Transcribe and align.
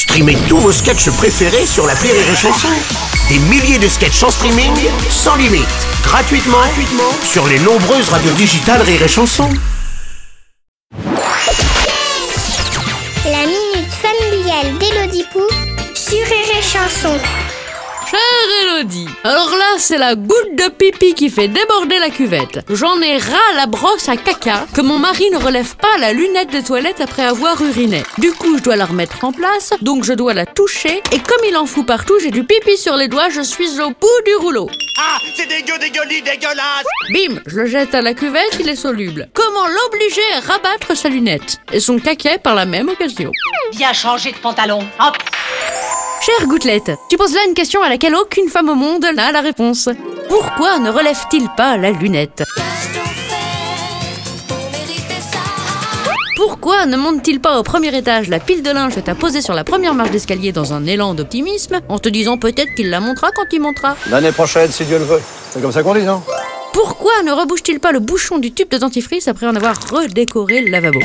Streamez 0.00 0.38
tous 0.48 0.56
vos 0.56 0.72
sketchs 0.72 1.10
préférés 1.10 1.66
sur 1.66 1.86
la 1.86 1.92
Rire 1.92 2.14
et 2.14 2.34
Chanson. 2.34 2.70
Des 3.28 3.38
milliers 3.38 3.78
de 3.78 3.86
sketchs 3.86 4.22
en 4.22 4.30
streaming, 4.30 4.72
sans 5.10 5.36
limite, 5.36 5.68
gratuitement, 6.02 6.56
sur 7.22 7.46
les 7.46 7.58
nombreuses 7.58 8.08
radios 8.08 8.32
digitales 8.32 8.80
Rire 8.80 9.02
et 9.02 9.08
Chanson. 9.08 9.50
La 13.26 13.44
minute 13.44 13.92
familiale 13.92 14.78
d'Élodie 14.78 15.26
Pou 15.30 15.42
sur 15.94 16.16
Rire 16.16 16.62
Chanson. 16.62 17.18
Chère 18.10 18.74
Elodie, 18.78 19.06
alors 19.22 19.50
là 19.50 19.78
c'est 19.78 19.98
la 19.98 20.16
goutte 20.16 20.56
de 20.56 20.68
pipi 20.68 21.14
qui 21.14 21.30
fait 21.30 21.46
déborder 21.46 21.98
la 22.00 22.10
cuvette. 22.10 22.58
J'en 22.68 23.00
ai 23.00 23.18
ras 23.18 23.54
la 23.54 23.66
brosse 23.66 24.08
à 24.08 24.16
caca 24.16 24.66
que 24.74 24.80
mon 24.80 24.98
mari 24.98 25.30
ne 25.30 25.36
relève 25.36 25.76
pas 25.76 25.96
la 25.98 26.12
lunette 26.12 26.52
de 26.52 26.60
toilette 26.60 27.00
après 27.00 27.24
avoir 27.24 27.62
uriné. 27.62 28.02
Du 28.18 28.32
coup 28.32 28.58
je 28.58 28.62
dois 28.64 28.74
la 28.74 28.86
remettre 28.86 29.24
en 29.24 29.32
place, 29.32 29.70
donc 29.80 30.02
je 30.02 30.12
dois 30.12 30.34
la 30.34 30.44
toucher 30.44 31.02
et 31.12 31.20
comme 31.20 31.44
il 31.48 31.56
en 31.56 31.66
fout 31.66 31.86
partout, 31.86 32.18
j'ai 32.20 32.32
du 32.32 32.42
pipi 32.42 32.76
sur 32.76 32.96
les 32.96 33.06
doigts, 33.06 33.28
je 33.28 33.42
suis 33.42 33.80
au 33.80 33.90
bout 33.90 34.22
du 34.26 34.34
rouleau. 34.34 34.68
Ah, 34.98 35.18
c'est 35.36 35.46
dégueu, 35.46 35.78
dégueulis, 35.78 36.22
dégueulasse 36.22 36.84
Bim, 37.12 37.40
je 37.46 37.56
le 37.56 37.66
jette 37.66 37.94
à 37.94 38.02
la 38.02 38.14
cuvette, 38.14 38.56
il 38.58 38.68
est 38.68 38.76
soluble. 38.76 39.30
Comment 39.34 39.68
l'obliger 39.68 40.20
à 40.36 40.40
rabattre 40.40 40.96
sa 40.96 41.08
lunette 41.08 41.58
et 41.72 41.78
son 41.78 41.98
caquet 42.00 42.38
par 42.38 42.56
la 42.56 42.66
même 42.66 42.88
occasion? 42.88 43.30
Viens 43.72 43.92
changer 43.92 44.32
de 44.32 44.38
pantalon. 44.38 44.80
Hop. 44.98 45.16
Chère 46.22 46.46
Gouttelette, 46.48 46.92
tu 47.08 47.16
poses 47.16 47.32
là 47.32 47.40
une 47.48 47.54
question 47.54 47.82
à 47.82 47.88
laquelle 47.88 48.14
aucune 48.14 48.50
femme 48.50 48.68
au 48.68 48.74
monde 48.74 49.06
n'a 49.14 49.32
la 49.32 49.40
réponse. 49.40 49.88
Pourquoi 50.28 50.78
ne 50.78 50.90
relève-t-il 50.90 51.48
pas 51.56 51.78
la 51.78 51.92
lunette? 51.92 52.44
Pourquoi 56.36 56.84
ne 56.84 56.98
monte-t-il 56.98 57.40
pas 57.40 57.58
au 57.58 57.62
premier 57.62 57.96
étage 57.96 58.28
la 58.28 58.38
pile 58.38 58.62
de 58.62 58.70
linge 58.70 58.96
que 58.96 59.00
t'as 59.00 59.14
posée 59.14 59.40
sur 59.40 59.54
la 59.54 59.64
première 59.64 59.94
marche 59.94 60.10
d'escalier 60.10 60.52
dans 60.52 60.74
un 60.74 60.84
élan 60.84 61.14
d'optimisme 61.14 61.80
en 61.88 61.98
te 61.98 62.10
disant 62.10 62.36
peut-être 62.36 62.74
qu'il 62.74 62.90
la 62.90 63.00
montera 63.00 63.30
quand 63.34 63.46
il 63.52 63.60
montera? 63.60 63.96
L'année 64.10 64.32
prochaine, 64.32 64.70
si 64.70 64.84
Dieu 64.84 64.98
le 64.98 65.04
veut. 65.04 65.22
C'est 65.50 65.62
comme 65.62 65.72
ça 65.72 65.82
qu'on 65.82 65.94
dit, 65.94 66.02
non? 66.02 66.22
Pourquoi 66.74 67.22
ne 67.24 67.32
rebouche-t-il 67.32 67.80
pas 67.80 67.92
le 67.92 67.98
bouchon 67.98 68.38
du 68.38 68.52
tube 68.52 68.68
de 68.68 68.76
dentifrice 68.76 69.26
après 69.26 69.46
en 69.46 69.56
avoir 69.56 69.76
redécoré 69.90 70.60
le 70.60 70.70
lavabo? 70.70 71.00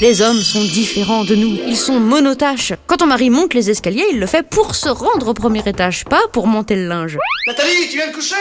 Les 0.00 0.22
hommes 0.22 0.40
sont 0.40 0.62
différents 0.64 1.24
de 1.24 1.34
nous, 1.34 1.58
ils 1.66 1.76
sont 1.76 2.00
monotaches. 2.00 2.72
Quand 2.86 2.98
ton 2.98 3.06
mari 3.06 3.30
monte 3.30 3.54
les 3.54 3.70
escaliers, 3.70 4.06
il 4.12 4.20
le 4.20 4.26
fait 4.26 4.42
pour 4.42 4.74
se 4.74 4.88
rendre 4.88 5.28
au 5.28 5.34
premier 5.34 5.62
étage, 5.66 6.04
pas 6.04 6.22
pour 6.32 6.46
monter 6.46 6.76
le 6.76 6.86
linge. 6.88 7.18
Nathalie, 7.46 7.88
tu 7.90 7.96
viens 7.96 8.08
de 8.08 8.14
coucher? 8.14 8.34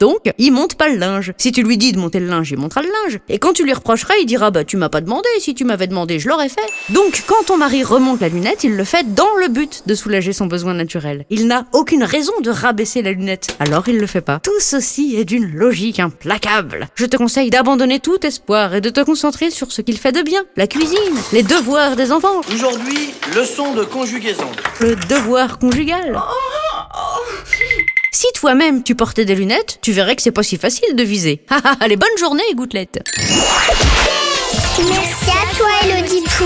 Donc, 0.00 0.18
il 0.38 0.52
monte 0.52 0.74
pas 0.74 0.88
le 0.88 0.96
linge. 0.96 1.32
Si 1.38 1.52
tu 1.52 1.62
lui 1.62 1.78
dis 1.78 1.92
de 1.92 1.98
monter 1.98 2.18
le 2.20 2.26
linge, 2.26 2.50
il 2.50 2.58
montera 2.58 2.82
le 2.82 2.88
linge. 3.04 3.20
Et 3.28 3.38
quand 3.38 3.52
tu 3.52 3.62
lui 3.64 3.72
reprocheras, 3.72 4.14
il 4.20 4.26
dira 4.26 4.50
Bah, 4.50 4.64
tu 4.64 4.76
m'as 4.76 4.88
pas 4.88 5.00
demandé, 5.00 5.28
si 5.38 5.54
tu 5.54 5.64
m'avais 5.64 5.86
demandé, 5.86 6.18
je 6.18 6.28
l'aurais 6.28 6.48
fait. 6.48 6.60
Donc, 6.90 7.22
quand 7.26 7.44
ton 7.46 7.56
mari 7.56 7.84
remonte 7.84 8.20
la 8.20 8.28
lunette, 8.28 8.64
il 8.64 8.76
le 8.76 8.84
fait 8.84 9.14
dans 9.14 9.34
le 9.40 9.48
but 9.48 9.82
de 9.86 9.94
soulager 9.94 10.32
son 10.32 10.46
besoin 10.46 10.74
naturel. 10.74 11.24
Il 11.30 11.46
n'a 11.46 11.66
aucune 11.72 12.02
raison 12.04 12.32
de 12.42 12.50
rabaisser 12.50 13.02
la 13.02 13.12
lunette, 13.12 13.56
alors 13.60 13.88
il 13.88 13.98
le 13.98 14.06
fait 14.06 14.20
pas. 14.20 14.40
Tout 14.42 14.50
ceci 14.60 15.16
est 15.16 15.24
d'une 15.24 15.52
logique 15.54 16.00
implacable. 16.00 16.88
Je 16.94 17.06
te 17.06 17.16
conseille 17.16 17.50
d'abandonner 17.50 18.00
tout 18.00 18.24
espoir 18.26 18.74
et 18.74 18.80
de 18.80 18.90
te 18.90 19.00
concentrer 19.00 19.50
sur 19.50 19.70
ce 19.72 19.82
qu'il 19.82 19.98
fait 19.98 20.12
de 20.12 20.22
bien 20.22 20.42
la 20.56 20.66
cuisine, 20.66 20.96
les 21.32 21.42
devoirs 21.42 21.96
des 21.96 22.10
enfants, 22.12 22.40
Aujourd'hui, 22.52 23.10
leçon 23.36 23.74
de 23.74 23.84
conjugaison. 23.84 24.48
le 24.80 24.96
devoir 24.96 25.58
conjugal. 25.58 26.18
Si 28.22 28.28
toi-même 28.34 28.84
tu 28.84 28.94
portais 28.94 29.24
des 29.24 29.34
lunettes, 29.34 29.80
tu 29.82 29.90
verrais 29.90 30.14
que 30.14 30.22
c'est 30.22 30.30
pas 30.30 30.44
si 30.44 30.56
facile 30.56 30.94
de 30.94 31.02
viser. 31.02 31.44
Allez, 31.80 31.96
bonne 31.96 32.16
journée, 32.20 32.44
gouttelette. 32.54 33.02
Merci 34.78 35.30
à 35.30 35.56
toi, 35.56 35.66
Élodie 35.84 36.22
Pou. 36.22 36.44